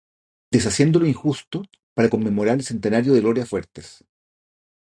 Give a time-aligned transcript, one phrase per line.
[0.51, 1.61] Deshaciendo lo injusto,"
[1.93, 4.03] para conmemorar el centenario de Gloria Fuertes.